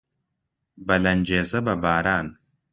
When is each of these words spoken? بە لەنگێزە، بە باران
بە 0.85 0.95
لەنگێزە، 1.03 1.59
بە 1.67 1.73
باران 1.83 2.27